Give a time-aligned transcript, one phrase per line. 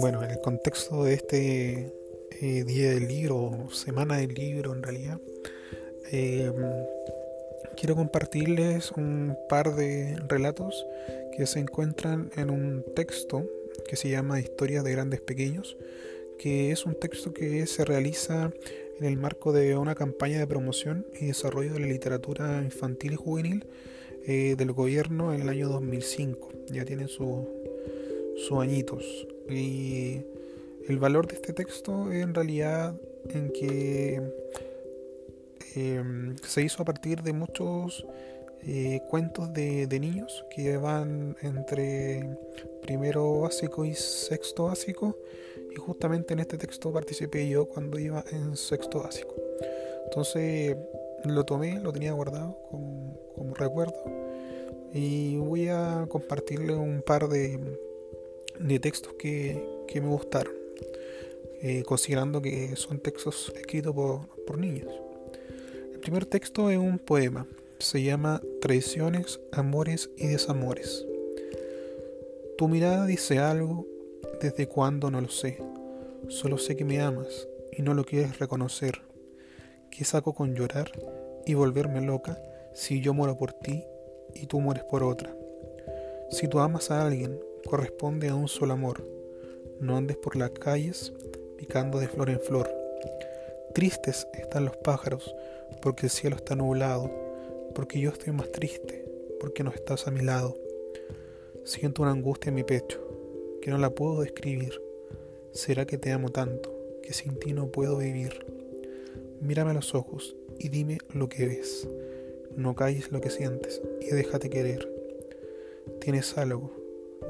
[0.00, 1.92] Bueno, en el contexto de este
[2.40, 5.20] eh, día del libro, semana del libro en realidad,
[6.12, 6.52] eh,
[7.76, 10.86] quiero compartirles un par de relatos
[11.36, 13.44] que se encuentran en un texto
[13.88, 15.76] que se llama Historias de Grandes Pequeños,
[16.38, 18.52] que es un texto que se realiza
[18.98, 23.16] en el marco de una campaña de promoción y desarrollo de la literatura infantil y
[23.16, 23.66] juvenil
[24.26, 26.52] eh, del gobierno en el año 2005.
[26.72, 27.46] Ya tiene sus
[28.60, 29.26] añitos.
[29.48, 30.20] Y
[30.88, 32.94] el valor de este texto es en realidad
[33.30, 34.22] en que
[35.74, 38.04] em, se hizo a partir de muchos
[38.66, 42.36] eh, cuentos de, niños que van entre
[42.82, 45.16] primero básico y sexto básico.
[45.70, 49.34] Y justamente en este texto participé yo cuando iba en sexto básico.
[50.04, 50.76] Entonces
[51.24, 54.02] lo tomé lo tenía guardado como, recuerdo.
[54.92, 57.58] Y voy a compartirle un par de,
[58.58, 60.52] de textos que, me gustaron
[61.60, 64.92] eh, considerando que son textos escritos por, por niños.
[65.92, 67.46] El primer texto es un poema
[67.78, 71.06] se llama Traiciones, Amores y Desamores.
[72.56, 73.86] Tu mirada dice algo,
[74.40, 75.62] desde cuándo no lo sé.
[76.26, 79.00] Solo sé que me amas y no lo quieres reconocer.
[79.90, 80.90] ¿Qué saco con llorar
[81.46, 82.36] y volverme loca
[82.74, 83.84] si yo muero por ti
[84.34, 85.34] y tú mueres por otra?
[86.30, 89.06] Si tú amas a alguien, corresponde a un solo amor.
[89.80, 91.12] No andes por las calles
[91.56, 92.68] picando de flor en flor.
[93.72, 95.32] Tristes están los pájaros
[95.80, 97.27] porque el cielo está nublado
[97.74, 99.04] porque yo estoy más triste,
[99.40, 100.56] porque no estás a mi lado.
[101.64, 103.00] Siento una angustia en mi pecho,
[103.60, 104.80] que no la puedo describir.
[105.52, 108.46] ¿Será que te amo tanto, que sin ti no puedo vivir?
[109.40, 111.88] Mírame a los ojos y dime lo que ves.
[112.56, 114.92] No calles lo que sientes y déjate querer.
[116.00, 116.72] Tienes algo,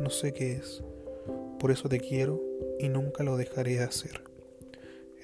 [0.00, 0.82] no sé qué es.
[1.58, 2.42] Por eso te quiero
[2.78, 4.27] y nunca lo dejaré de hacer.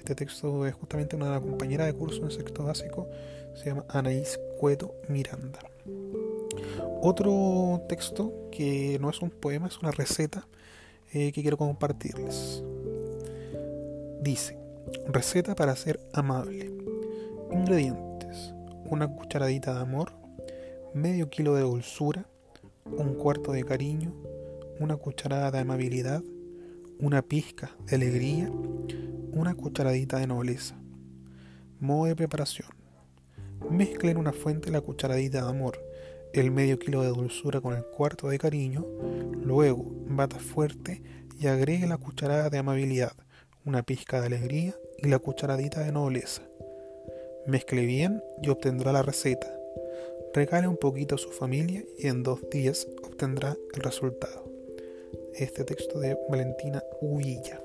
[0.05, 3.09] Este texto es justamente una compañera de curso en sexto básico,
[3.55, 5.57] se llama Anaís Cueto Miranda.
[7.01, 10.47] Otro texto que no es un poema, es una receta
[11.11, 12.63] eh, que quiero compartirles.
[14.21, 14.59] Dice,
[15.07, 16.71] receta para ser amable.
[17.51, 18.53] Ingredientes,
[18.85, 20.11] una cucharadita de amor,
[20.93, 22.27] medio kilo de dulzura,
[22.85, 24.13] un cuarto de cariño,
[24.79, 26.21] una cucharada de amabilidad,
[26.99, 28.51] una pizca de alegría,
[29.35, 30.75] una cucharadita de nobleza.
[31.81, 32.69] Modo de preparación.
[33.69, 35.77] Mezcle en una fuente la cucharadita de amor,
[36.31, 38.85] el medio kilo de dulzura con el cuarto de cariño,
[39.43, 41.03] luego bata fuerte
[41.37, 43.11] y agregue la cucharada de amabilidad,
[43.65, 46.41] una pizca de alegría y la cucharadita de nobleza.
[47.45, 49.53] Mezcle bien y obtendrá la receta.
[50.33, 54.49] Regale un poquito a su familia y en dos días obtendrá el resultado.
[55.33, 57.64] Este texto de Valentina Huilla.